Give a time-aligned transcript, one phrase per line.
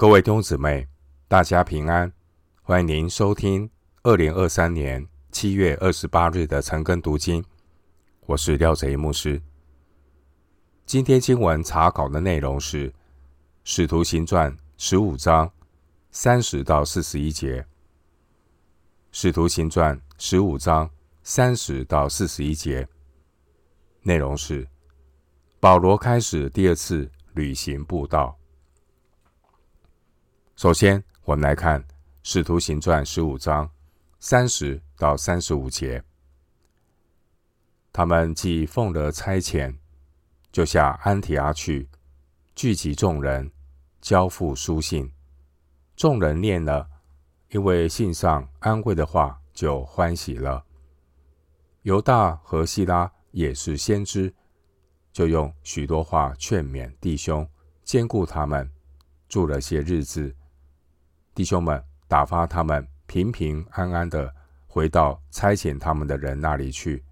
[0.00, 0.88] 各位弟兄姊妹，
[1.28, 2.10] 大家平安！
[2.62, 3.68] 欢迎您收听
[4.02, 7.44] 二零二三年七月二十八日的晨更读经。
[8.24, 9.42] 我是廖哲一牧师。
[10.86, 12.88] 今天经文查考的内容是
[13.62, 15.52] 《使徒行传》十五章
[16.10, 17.60] 三十到四十一节，
[19.12, 20.88] 《使徒行传》十五章
[21.22, 22.88] 三十到四十一节
[24.00, 24.66] 内容是
[25.60, 28.34] 保罗开始第二次旅行布道。
[30.60, 31.82] 首先，我们来看
[32.22, 33.70] 《使徒行传》十五章
[34.18, 36.04] 三十到三十五节。
[37.90, 39.74] 他们既奉了差遣，
[40.52, 41.88] 就下安提阿去，
[42.54, 43.50] 聚集众人，
[44.02, 45.10] 交付书信。
[45.96, 46.86] 众人念了，
[47.48, 50.62] 因为信上安慰的话，就欢喜了。
[51.84, 54.34] 犹大和西拉也是先知，
[55.10, 57.48] 就用许多话劝勉弟兄，
[57.82, 58.70] 兼顾他们，
[59.26, 60.36] 住了些日子。
[61.40, 64.34] 弟兄们打发他们平平安安的
[64.66, 67.02] 回到差遣他们的人那里去。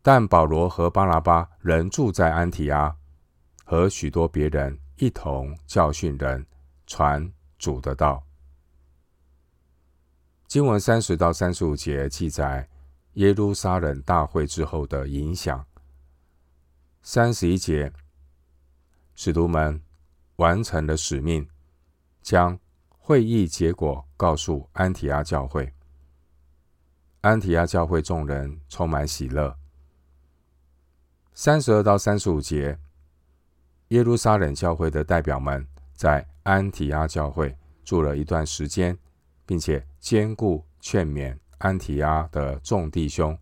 [0.00, 2.96] 但保罗和巴拿巴仍住在安提阿，
[3.66, 6.46] 和许多别人一同教训人，
[6.86, 8.24] 传主的道。
[10.46, 12.66] 经文三十到三十五节记载
[13.16, 15.66] 耶路撒冷大会之后的影响。
[17.02, 17.92] 三十一节，
[19.14, 19.78] 使徒们。
[20.40, 21.46] 完成了使命，
[22.22, 25.70] 将会议结果告诉安提阿教会。
[27.20, 29.54] 安提阿教会众人充满喜乐。
[31.34, 32.78] 三十二到三十五节，
[33.88, 37.54] 耶路撒冷教会的代表们在安提阿教会
[37.84, 38.96] 住了一段时间，
[39.44, 43.38] 并且坚固劝勉安提阿的众弟兄。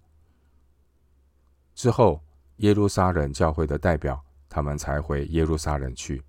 [1.76, 2.20] 之后，
[2.56, 6.20] 耶路撒冷教会的代表他们才回耶路撒冷去。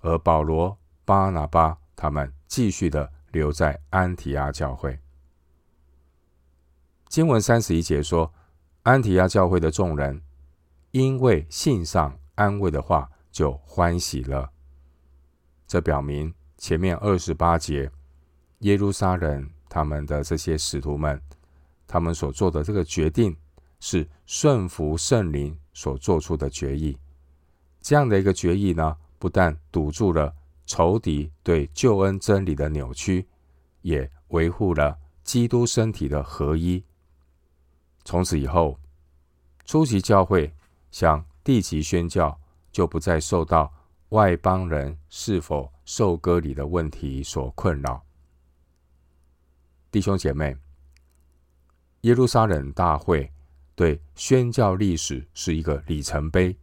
[0.00, 4.98] 而保罗、巴拿巴他们继续的留在安提阿教会。
[7.08, 8.32] 经文三十一节说，
[8.82, 10.22] 安提阿教会的众人
[10.90, 14.50] 因为信上安慰的话，就欢喜了。
[15.66, 17.90] 这表明前面二十八节
[18.60, 21.20] 耶路撒冷他们的这些使徒们，
[21.86, 23.36] 他们所做的这个决定
[23.80, 26.98] 是顺服圣灵所做出的决议。
[27.80, 30.34] 这样的一个决议呢，不但堵住了
[30.66, 33.26] 仇敌对救恩真理的扭曲，
[33.82, 36.84] 也维护了基督身体的合一。
[38.04, 38.78] 从此以后，
[39.64, 40.54] 初级教会
[40.90, 42.38] 向地级宣教，
[42.70, 43.72] 就不再受到
[44.10, 48.02] 外邦人是否受割礼的问题所困扰。
[49.90, 50.56] 弟兄姐妹，
[52.02, 53.32] 耶路撒冷大会
[53.74, 56.56] 对宣教历史是一个里程碑。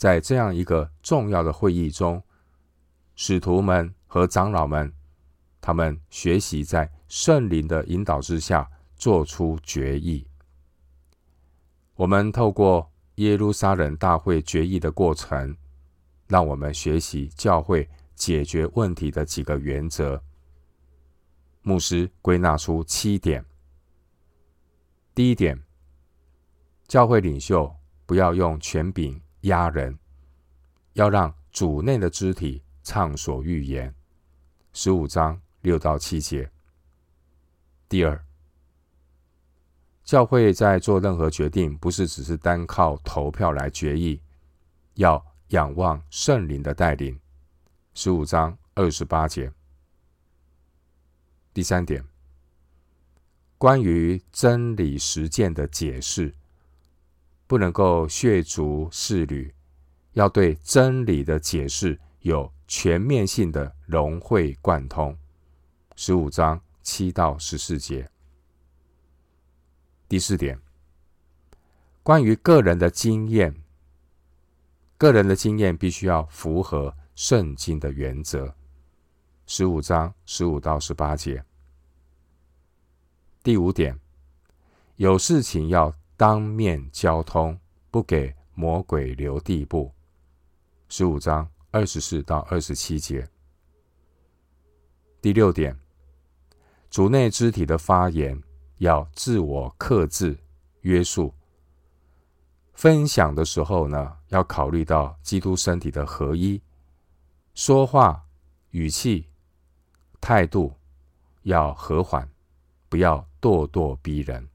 [0.00, 2.22] 在这样一个重要的会议中，
[3.16, 4.90] 使徒们和长老们，
[5.60, 8.66] 他们学习在圣灵的引导之下
[8.96, 10.26] 做出决议。
[11.96, 15.54] 我们透过耶路撒冷大会决议的过程，
[16.28, 20.22] 让我们学习教会解决问题的几个原则。
[21.60, 23.44] 牧师归纳出七点。
[25.14, 25.62] 第一点，
[26.88, 29.20] 教会领袖不要用权柄。
[29.42, 29.98] 压人，
[30.92, 33.94] 要让主内的肢体畅所欲言。
[34.72, 36.50] 十五章六到七节。
[37.88, 38.24] 第二，
[40.04, 44.20] 教会在做任何决定，不是只是单靠投票来决议，
[44.94, 47.18] 要仰望圣灵的带领。
[47.94, 49.52] 十五章二十八节。
[51.52, 52.04] 第三点，
[53.58, 56.34] 关于真理实践的解释。
[57.50, 59.52] 不能够血足适履，
[60.12, 65.18] 要对真理的解释有全面性的融会贯通。
[65.96, 68.08] 十五章七到十四节。
[70.08, 70.60] 第四点，
[72.04, 73.52] 关于个人的经验，
[74.96, 78.54] 个人的经验必须要符合圣经的原则。
[79.48, 81.44] 十五章十五到十八节。
[83.42, 83.98] 第五点，
[84.94, 85.92] 有事情要。
[86.20, 87.58] 当面交通，
[87.90, 89.90] 不给魔鬼留地步。
[90.90, 93.26] 十五章二十四到二十七节。
[95.22, 95.74] 第六点，
[96.90, 98.38] 主内肢体的发言
[98.80, 100.36] 要自我克制、
[100.82, 101.32] 约束。
[102.74, 106.60] 分享的时候呢，要考虑到基督身体的合一。
[107.54, 108.22] 说话
[108.72, 109.26] 语气、
[110.20, 110.74] 态度
[111.44, 112.28] 要和缓，
[112.90, 114.46] 不要咄咄逼人。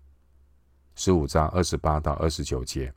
[0.95, 2.93] 十五章二十八到二十九节。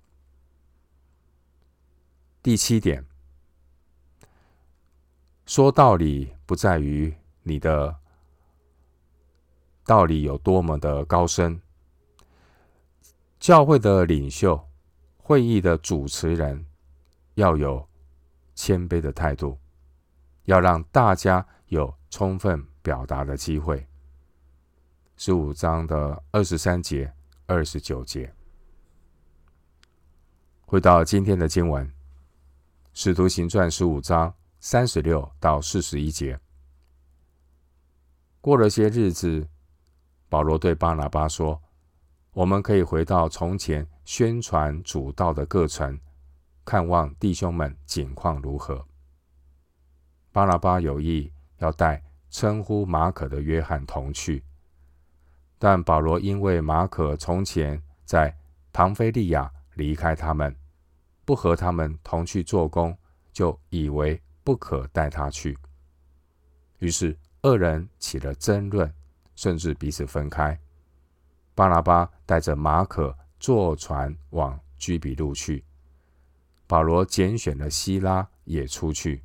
[2.40, 3.04] 第七点，
[5.44, 7.12] 说道理不在于
[7.42, 7.96] 你的
[9.84, 11.60] 道理有多么的高深，
[13.40, 14.68] 教会的领袖、
[15.16, 16.64] 会议的主持人
[17.34, 17.86] 要有
[18.54, 19.58] 谦卑的态度，
[20.44, 23.84] 要让大家有充分表达的机会。
[25.16, 27.12] 十五章的二十三节、
[27.50, 28.30] 二十九节，
[30.66, 31.86] 回到今天的经文，
[32.92, 36.38] 《使徒行传》十五章三十六到四十一节。
[38.42, 39.48] 过了些日子，
[40.28, 41.58] 保罗对巴拿巴说
[42.32, 45.98] ：“我们可以回到从前宣传主道的各城，
[46.66, 48.86] 看望弟兄们景况如何。”
[50.32, 54.44] 巴拿巴有意要带称呼马可的约翰同去。
[55.58, 58.36] 但保罗因为马可从前在
[58.72, 60.54] 庞菲利亚离开他们，
[61.24, 62.96] 不和他们同去做工，
[63.32, 65.58] 就以为不可带他去。
[66.78, 68.92] 于是二人起了争论，
[69.34, 70.58] 甚至彼此分开。
[71.56, 75.64] 巴拿巴带着马可坐船往居比路去，
[76.68, 79.24] 保罗拣选了西拉也出去，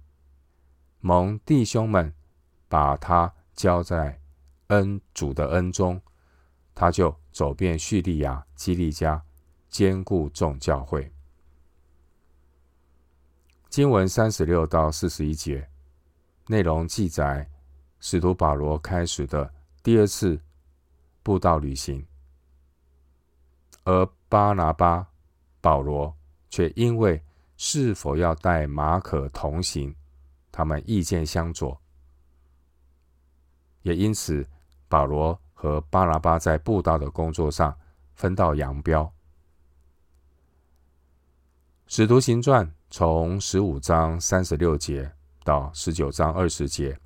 [1.00, 2.12] 蒙弟兄们
[2.68, 4.19] 把他交在
[4.68, 6.01] 恩主的恩中。
[6.75, 9.24] 他就走遍叙利亚、基利家，
[9.70, 11.12] 兼顾众教会。
[13.70, 15.68] 经文三十六到四十一节
[16.48, 17.50] 内容记载，
[18.00, 20.40] 使徒保罗开始的第二次
[21.24, 22.06] 布道旅行，
[23.84, 25.08] 而巴拿巴、
[25.62, 26.16] 保罗
[26.50, 27.24] 却因为
[27.58, 29.96] 是否要带马可同行，
[30.52, 31.80] 他们意见相左，
[33.84, 34.48] 也因此
[34.88, 35.40] 保罗。
[35.63, 37.74] 和巴拿巴在布道的工作上
[38.15, 39.10] 分道扬镳。
[41.88, 45.10] 使徒行传从十五章三十六节
[45.42, 47.00] 到十九章二十节，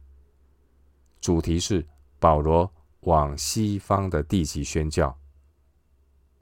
[1.21, 1.86] 主题是
[2.18, 5.15] 保罗往西方的地级宣教。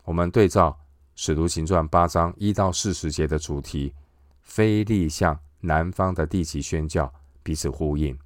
[0.06, 0.80] 我们对照
[1.16, 3.94] 使徒行传八章一到四十节的主题，
[4.42, 7.14] 腓利向南方的地级宣教，
[7.44, 8.18] 彼此呼应。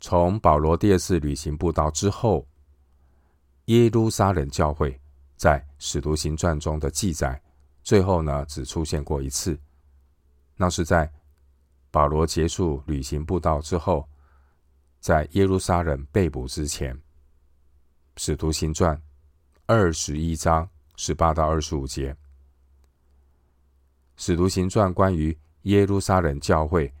[0.00, 2.46] 从保罗第二次旅行布道之后，
[3.64, 4.98] 耶路撒冷教会
[5.36, 7.40] 在使徒行传中的记载，
[7.82, 9.58] 最后呢只出现过一次，
[10.56, 11.10] 那是在
[11.90, 14.08] 保罗结束旅行布道之后，
[15.00, 16.96] 在耶路撒冷被捕之前。
[18.16, 19.00] 使徒行传
[19.66, 22.16] 二十一章十八到二十五节，
[24.16, 26.92] 使徒行传关于耶路撒冷教会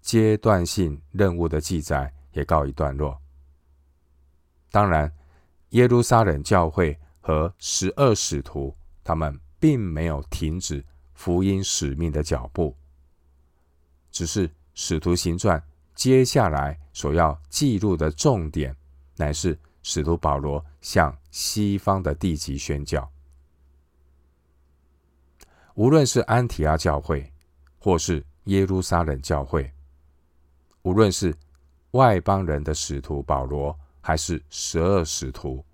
[0.00, 2.12] 阶段性任务的记载。
[2.36, 3.18] 也告一段落。
[4.70, 5.10] 当然，
[5.70, 10.84] 耶路撒冷教会和十二使徒，他们并没有停止
[11.14, 12.76] 福音使命的脚步，
[14.12, 15.60] 只是使徒行传
[15.94, 18.76] 接下来所要记录的重点，
[19.16, 23.10] 乃是使徒保罗向西方的地级宣教。
[25.74, 27.32] 无论是安提阿教会，
[27.78, 29.72] 或是耶路撒冷教会，
[30.82, 31.34] 无论是
[31.96, 35.64] 外邦人的使徒保罗，还是十二使徒，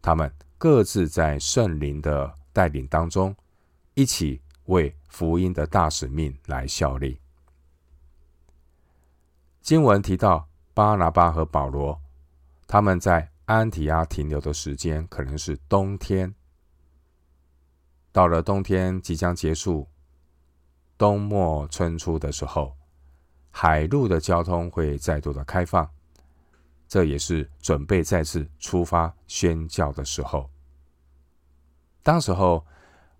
[0.00, 3.34] 他们各自在圣灵的带领当中，
[3.94, 7.18] 一起为福音的大使命来效力。
[9.60, 12.00] 经文提到巴拿巴和保罗，
[12.68, 16.32] 他们在安提阿停留的时间可能是冬天。
[18.12, 19.88] 到了冬天即将结束，
[20.96, 22.76] 冬末春初的时候。
[23.54, 25.88] 海陆的交通会再度的开放，
[26.88, 30.50] 这也是准备再次出发宣教的时候。
[32.02, 32.66] 当时候，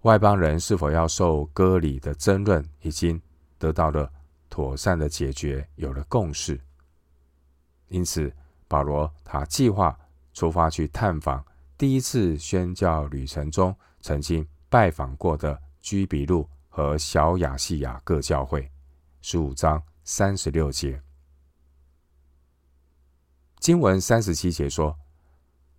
[0.00, 3.20] 外邦人是否要受割礼的争论已经
[3.58, 4.10] 得到了
[4.48, 6.58] 妥善的解决，有了共识。
[7.88, 8.32] 因此，
[8.66, 9.96] 保罗他计划
[10.32, 11.44] 出发去探访
[11.76, 18.68] 第一次宣教旅程中曾经拜访过的居比路和小亚细亚各教会。
[19.20, 19.80] 十五章。
[20.04, 21.00] 三十六节，
[23.60, 24.98] 经文三十七节说，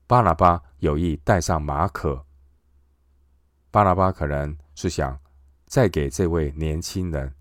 [0.07, 2.25] 巴拿巴有意带上马可。
[3.69, 5.19] 巴拿巴可能是想
[5.65, 7.33] 再给这位年轻人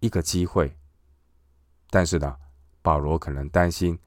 [0.00, 0.76] 一个机会，
[1.88, 2.36] 但是呢，
[2.82, 3.98] 保罗可能担心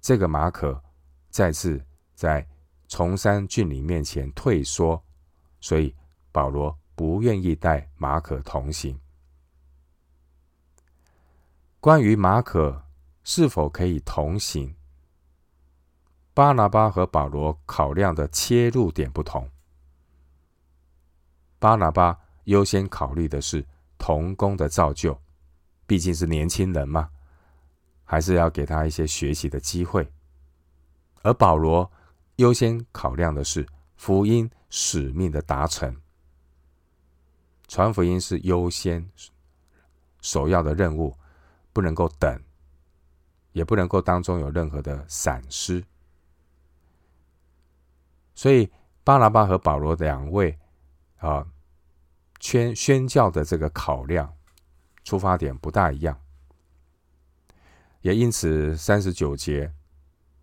[0.00, 0.82] 这个马可
[1.28, 1.84] 再次
[2.14, 2.46] 在
[2.88, 5.02] 崇山峻岭面前退缩，
[5.60, 5.94] 所以
[6.32, 8.98] 保罗不愿意带马可同行。
[11.80, 12.84] 关于马可
[13.22, 14.74] 是否可以同行，
[16.34, 19.48] 巴拿巴和保罗考量的切入点不同。
[21.60, 23.64] 巴拿巴优先考虑的是
[23.96, 25.20] 同工的造就，
[25.86, 27.10] 毕竟是年轻人嘛，
[28.04, 30.10] 还是要给他一些学习的机会。
[31.22, 31.88] 而保罗
[32.36, 35.96] 优先考量的是福音使命的达成，
[37.68, 39.08] 传福音是优先
[40.20, 41.16] 首要的任务，
[41.78, 42.42] 不能够等，
[43.52, 45.84] 也不能够当中有任何的闪失。
[48.34, 48.68] 所以
[49.04, 50.58] 巴拿巴和保罗两位
[51.18, 51.46] 啊，
[52.40, 54.36] 宣宣教的这个考量
[55.04, 56.20] 出发点不大一样，
[58.00, 59.72] 也因此三十九节。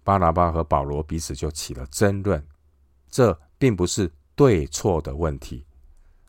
[0.05, 2.47] 巴拿巴和保罗彼此就起了争论，
[3.09, 5.65] 这并不是对错的问题，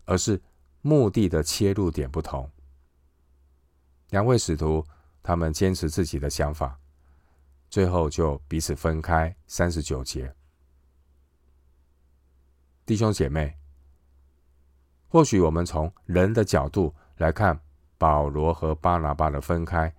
[0.05, 0.43] 而是
[0.83, 2.51] 目的的切入点不同。
[4.11, 4.87] 两位使徒
[5.27, 6.79] 他们坚持自己的想法，
[7.69, 9.35] 最后就彼此分开。
[9.49, 10.33] 三十九节，
[12.85, 13.53] 弟兄姐妹，
[15.09, 17.61] 或许我们从人的角度来看
[17.99, 19.93] 保罗和巴拿巴的分开，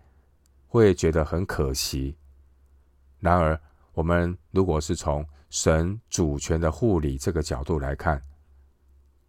[0.66, 2.16] 会觉得很可惜。
[3.20, 3.60] 然而，
[3.92, 8.22] 我们如果是从神主权的护理这个角度来看，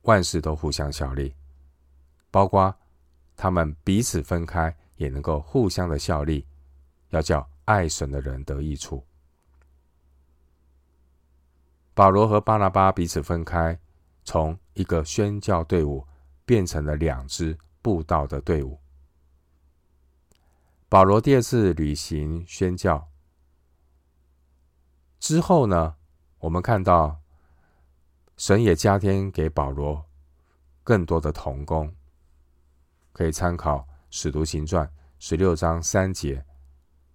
[0.03, 1.35] 万事都互相效力，
[2.31, 2.73] 包括
[3.37, 6.47] 他们彼此分开也能够互相的效力，
[7.09, 9.03] 要叫爱神的人得益处。
[11.95, 13.79] 保罗和巴拿巴彼此分开，
[14.25, 16.07] 从一个宣教队伍
[16.45, 18.79] 变成了两支布道的队伍。
[20.89, 23.09] 保罗第二次旅行宣教。
[25.19, 25.97] 之后呢，
[26.39, 27.21] 我们看到
[28.37, 30.05] 神也加添给保罗
[30.85, 31.93] 更多的同工，
[33.13, 33.79] 可以参考
[34.11, 34.87] 《使徒行传》
[35.19, 36.45] 十六章三节、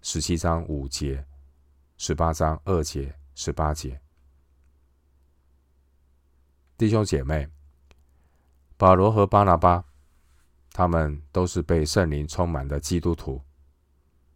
[0.01, 1.25] 十七章五节、
[1.97, 3.99] 十八章二节、十八节。
[6.77, 7.47] 弟兄姐妹，
[8.77, 9.83] 保罗和巴拿巴，
[10.71, 13.41] 他们都是被圣灵充满的基督徒，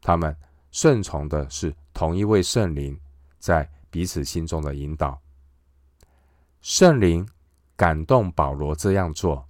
[0.02, 0.36] 他们
[0.72, 3.00] 顺从的是同一位圣灵。
[3.40, 5.22] 在彼此心中的引导，
[6.60, 7.26] 圣灵
[7.76, 9.48] 感动保罗这样做，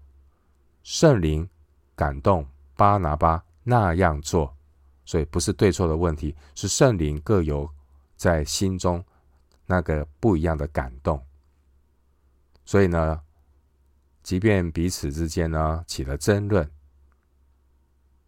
[0.84, 1.50] 圣灵
[1.96, 2.46] 感动
[2.78, 4.56] 巴拿巴那样做，
[5.04, 7.70] 所以不是对错的问题，是圣灵各有
[8.16, 9.04] 在心中
[9.66, 11.22] 那个不一样的感动。
[12.64, 13.22] 所以呢，
[14.24, 16.70] 即便彼此之间呢起了争论，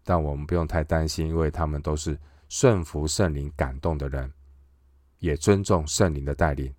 [0.04, 4.30] 但我们不用太担心，因为他们都是顺服圣灵感动的人。
[5.20, 6.74] 也尊重圣灵的带领，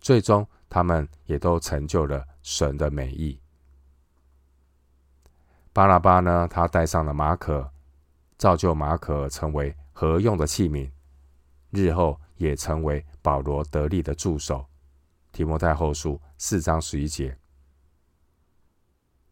[0.00, 3.39] 最终他们也都成就了神的美意。
[5.80, 7.66] 巴拿巴呢，他带上了马可，
[8.36, 10.90] 造就马可成为合用的器皿，
[11.70, 14.66] 日后也成为保罗得力的助手。
[15.32, 17.34] 提摩太后书四章十一节。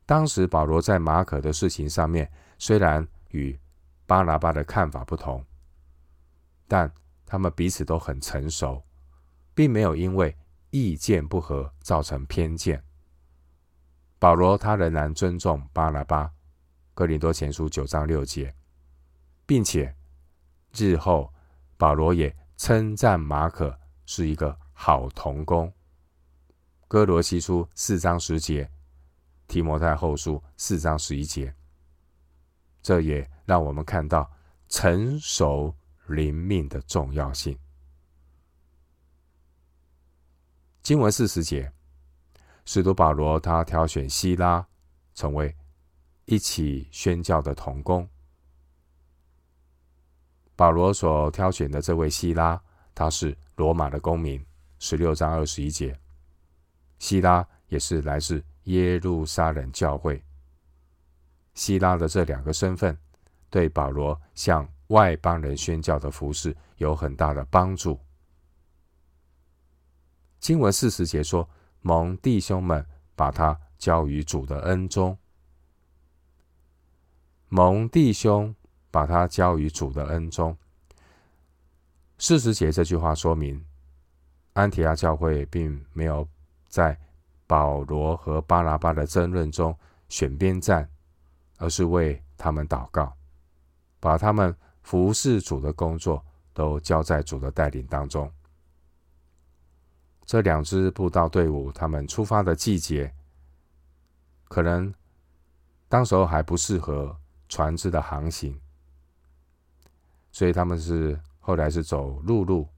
[0.07, 2.26] 当时保罗在马可的事情上面，
[2.57, 3.61] 虽然与
[4.07, 5.45] 巴拿巴的看法不同，
[6.67, 6.90] 但
[7.26, 8.83] 他们彼此都很成熟，
[9.55, 10.35] 并没有因为
[10.71, 12.83] 意见不合造成偏见。
[14.19, 16.33] 保罗他仍然尊重巴拿巴，
[16.99, 18.52] 哥林多前书九章六节，
[19.47, 19.95] 并且
[20.75, 21.33] 日后
[21.76, 25.73] 保罗也称赞马可是一个好同工。
[26.88, 28.69] 哥罗西书四章十节，
[29.47, 31.55] 提摩太后书四章十一节，
[32.83, 34.28] 这也让我们看到
[34.69, 35.73] 成熟。
[36.09, 37.57] 灵命的重要性。
[40.83, 41.71] 经文四十节，
[42.64, 44.67] 使徒保罗他挑选西拉
[45.14, 45.55] 成为
[46.30, 48.06] 一起宣教的同工。
[50.54, 52.61] 保罗所挑选的这位希拉，
[52.94, 54.44] 他是罗马的公民。
[54.78, 55.99] 十六章二十一节，
[56.99, 60.23] 希拉也是来自耶路撒冷教会。
[61.54, 62.97] 希拉的这两个身份，
[63.49, 67.99] 对保罗向外邦人宣教的服饰有很大的帮助。
[70.38, 71.49] 经文四十节说
[71.80, 75.16] ：“蒙弟兄们把他交于主的恩中。”
[77.49, 78.55] 蒙弟兄
[78.90, 80.57] 把他交于主的恩中。
[82.19, 83.64] 四十节这句话说明，
[84.52, 86.26] 安提阿教会并没有
[86.69, 86.99] 在
[87.47, 89.76] 保罗和巴拿巴的争论中
[90.09, 90.88] 选边站，
[91.59, 93.12] 而是为他们祷告，
[94.00, 94.57] 把他们。
[94.81, 96.25] 服侍主的工作
[96.55, 98.33] 都交在主的带领当中。
[100.25, 103.14] 这两支布道队伍，他们出发的季节，
[104.45, 104.95] 可能
[105.90, 107.14] 当时候还不适合
[107.49, 108.59] 船只的航行，
[110.31, 112.69] 所以他们是后来是走陆路。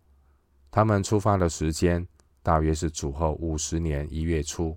[0.71, 2.07] 他们出发的时间
[2.43, 4.77] 大约是主后五十年一月初。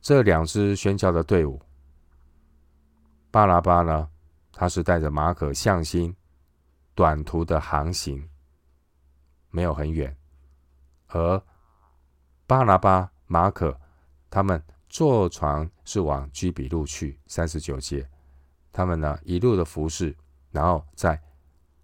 [0.00, 1.60] 这两支宣教的队伍。
[3.30, 4.08] 巴拿巴呢，
[4.52, 6.14] 他是带着马可向心，
[6.94, 8.28] 短途的航行，
[9.50, 10.16] 没有很远。
[11.08, 11.42] 而
[12.46, 13.78] 巴拿巴、马可
[14.30, 18.08] 他们坐船是往居比路去，三十九节，
[18.72, 20.16] 他们呢一路的服侍，
[20.50, 21.20] 然后再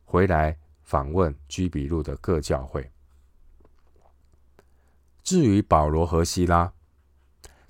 [0.04, 2.90] 回来访问居比路的各教会。
[5.22, 6.72] 至于保罗和西拉，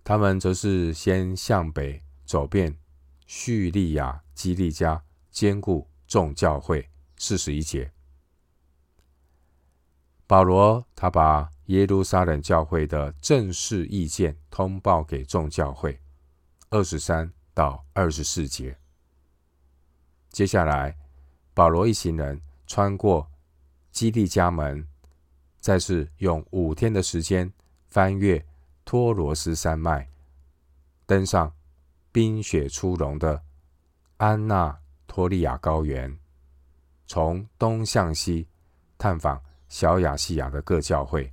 [0.05, 2.79] 他们则是先向北走遍
[3.27, 6.89] 叙利亚、基利加，坚固众教会。
[7.19, 7.93] 四十一节，
[10.27, 15.99] 保罗他把耶路撒冷教会的正式意见通报给众教会。
[16.69, 18.76] 二十三到二十四节，
[20.29, 20.95] 接下来
[21.55, 23.26] 保罗一行人穿过
[23.91, 24.87] 基利家门，
[25.61, 27.50] 再是用五天的时间
[27.88, 28.45] 翻越
[28.85, 30.07] 托罗斯山脉，
[31.07, 31.50] 登上
[32.11, 33.43] 冰雪初融的
[34.19, 36.14] 安纳托利亚高原。
[37.07, 38.47] 从东向西
[38.99, 41.33] 探访小亚细亚的各教会，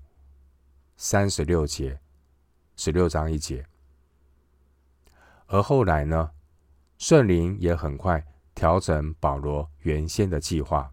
[1.02, 1.98] 三十六节，
[2.76, 3.66] 十六章一节。
[5.46, 6.32] 而后来呢，
[6.98, 8.22] 圣灵也很快
[8.54, 10.92] 调整保罗原先的计划，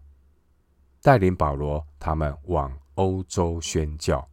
[1.01, 4.25] 带领保罗他们往欧洲宣教。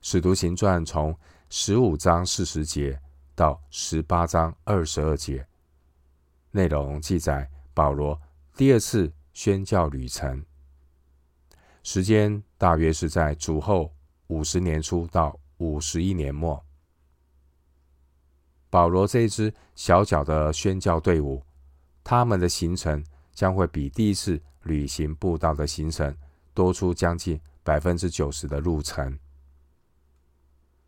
[0.00, 1.16] 使徒行传从
[1.48, 3.00] 十五章四十节
[3.36, 5.46] 到十八章二十二节，
[6.50, 7.48] 内容记载。
[7.72, 8.20] 保罗
[8.56, 10.44] 第二次宣教旅程，
[11.90, 13.90] 时间大约是在主后
[14.26, 16.62] 五十年初到五十一年末。
[18.68, 21.42] 保罗这一支小小的宣教队伍，
[22.04, 23.02] 他们的行程
[23.32, 26.14] 将会比第一次旅行布道的行程
[26.52, 29.18] 多出将近百分之九十的路程。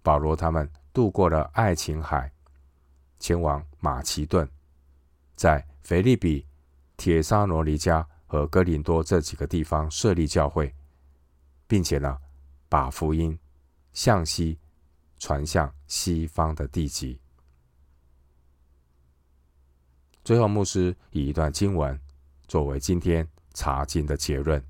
[0.03, 2.31] 保罗他们渡过了爱琴海，
[3.19, 4.47] 前往马其顿，
[5.35, 6.47] 在腓立比。
[6.99, 10.71] 铁沙罗尼加和哥林多这几个地方设立教会，
[11.71, 12.19] 并且呢，
[12.69, 13.39] 把福音
[13.93, 14.59] 向西
[15.21, 17.17] 传向西方的地极。
[20.25, 21.97] 最后，牧师以一段经文
[22.49, 24.61] 作为今天查经的结论：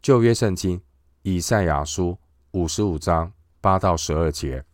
[0.00, 0.80] 旧约圣经
[1.20, 2.18] 以赛亚书
[2.52, 4.64] 五十五章八到十二节，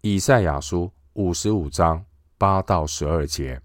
[0.00, 2.06] 以赛亚书五十五章。
[2.40, 3.60] 八到十二节，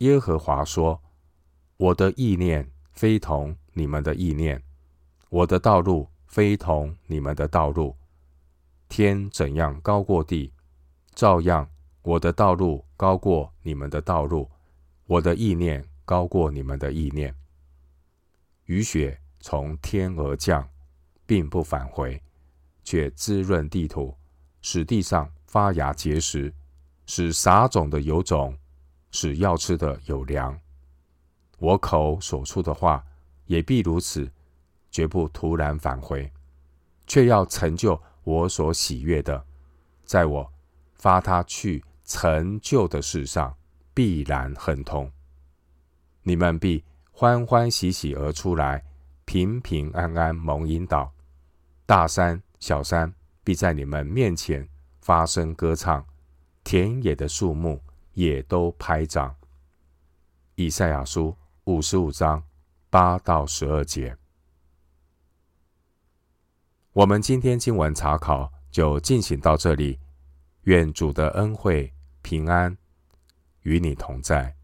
[0.00, 1.02] 耶和华说
[1.78, 4.60] ：“我的意念非同你们的意念，
[5.28, 7.96] 我的道路非同你们的道路。
[8.88, 10.52] 天怎样高过地，
[11.14, 11.70] 照样
[12.02, 14.50] 我的道路高过你们的道路，
[15.06, 17.32] 我的意念高过你们的意念。
[18.64, 20.68] 雨雪从天而降，
[21.26, 22.20] 并不返回，
[22.82, 24.16] 却滋润地土，
[24.62, 26.52] 使地上发芽结实。”
[27.06, 28.58] 使撒种的有种，
[29.12, 30.58] 使要吃的有粮。
[31.58, 33.04] 我口所出的话
[33.46, 34.30] 也必如此，
[34.90, 36.30] 绝不突然返回，
[37.06, 39.44] 却要成就我所喜悦的，
[40.04, 40.52] 在我
[40.94, 43.54] 发他去成就的事上
[43.92, 45.10] 必然亨通。
[46.22, 48.84] 你们必欢欢喜喜而出来，
[49.24, 51.12] 平平安安蒙引导。
[51.84, 54.68] 大山小山必在你们面前
[55.00, 56.04] 发声歌唱。
[56.64, 59.34] 田野的树木也都拍掌。
[60.54, 61.34] 以赛亚书
[61.68, 62.42] 五十五章
[62.88, 64.16] 八到十二节。
[66.94, 69.98] 我们今天经文查考就进行到这里。
[70.62, 72.74] 愿主的恩惠平安
[73.64, 74.57] 与你同在。